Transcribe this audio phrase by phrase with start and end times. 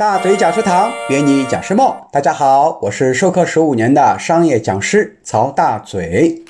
[0.00, 1.94] 大嘴讲师堂，圆你讲师梦。
[2.10, 6.42] 大家好，我是授课十五年的商业讲师曹大嘴。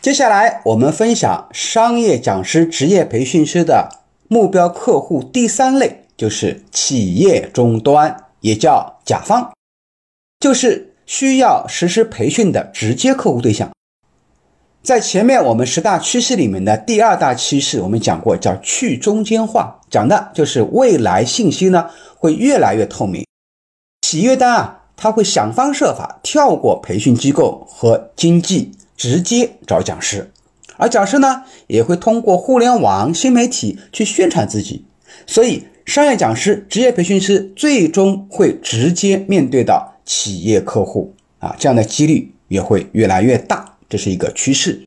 [0.00, 3.88] 接下来我们分享商业讲师职业培训师的
[4.28, 9.50] 目标客户第三类，就是企业终端，也叫甲方，
[10.38, 13.68] 就是需要实施培训的直接客户对象。
[14.82, 23.26] 在前面我们十大趋势里面的第二大趋势，我们讲过叫去中间化，讲的就是未来信息呢会越来越透明，
[24.02, 30.30] 企业单啊，他会想方设法跳过培训机构和经纪，直接找讲师，
[30.76, 34.86] 而讲师呢也会通过互联网新媒体去宣传自己，
[35.26, 43.74] 所以商业讲师、职业培训师最终会直接面对到企业客户啊，这样的几率也会越来越大。
[43.88, 44.84] 这是一个趋势。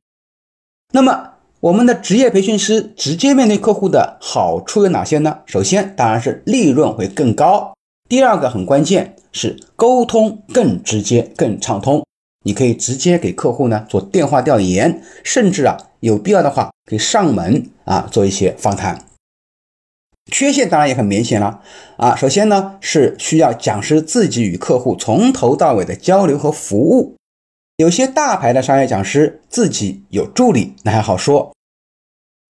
[0.94, 5.40] 那么，我们的职业培训师直接面对客户的好处有哪些呢？
[5.46, 7.74] 首先，当然是利润会更高。
[8.10, 12.06] 第二个很关键是沟通更直接、更畅通。
[12.44, 19.06] 你可以直接给客户呢做电话调研，甚至啊有必要的话可以上门啊做一些访谈。
[20.32, 21.62] 缺陷当然也很明显了
[21.98, 22.16] 啊。
[22.16, 27.16] 首先呢是需要讲师自己与客户从头到尾的交流和服务。
[27.82, 31.52] 有些大牌的商业讲师自己有助理，那还好说。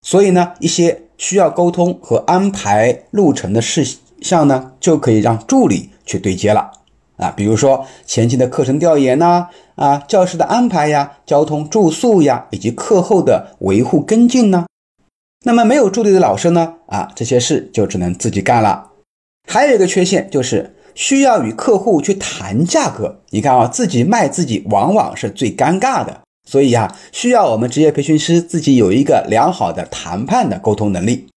[0.05, 3.87] 所以呢，一些需要沟通和安排路程的事
[4.19, 6.69] 项呢，就可以让助理去对接了
[7.15, 7.31] 啊。
[7.31, 14.65] 比如说前期的课程调研呐，啊，教室的安排呀，交通住宿呀，以及课后的维护跟进呢。
[15.45, 18.91] 那么没有助理的老师呢，啊，这些事就只能自己干了。
[19.47, 20.75] 还有一个缺陷就是。
[20.95, 31.27] 需要与客户去谈价格，你看啊，自己卖自己往往是最尴尬的，所以啊，需要我们职业培训师自己有一个良好的谈判的沟通能力。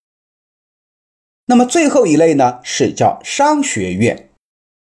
[1.47, 4.31] 那么最后一类呢，是叫商学院，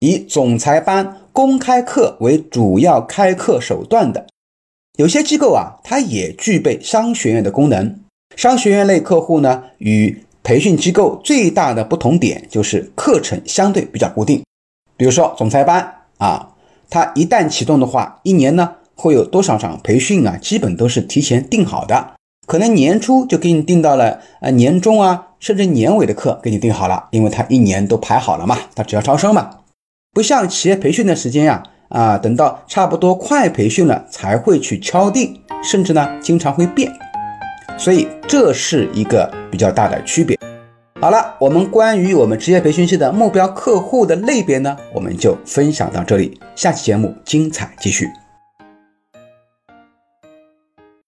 [0.01, 4.27] 以总裁班、公开课为主要开课手段的，
[4.99, 8.01] 有些机构啊，它也具备商学院的功能。
[8.35, 14.43] 商学院类客户呢，与培训机构最大的不同点就是课程相对比较固定。
[14.99, 16.49] 比如说总裁班啊，
[16.91, 20.37] 它一旦启动的话，一年呢会有多少场培训啊？
[20.37, 22.15] 基本都是提前定好的，
[22.49, 29.51] 可能年初就给你定到了，呃，年终啊，甚至年尾的课给你定好了，因为它一年都排好了嘛，它只要招生嘛，
[30.13, 36.93] 不像企业培训的时间呀，啊，等到差不多快培训了才会去敲定，甚至呢经常会变，
[37.79, 40.37] 所以这是一个比较大的区别。
[41.01, 46.41] 好了，我们关于我们职业培训师的目标客户的类别呢，我们就分享到这里。
[46.57, 48.09] 下期节目精彩继续。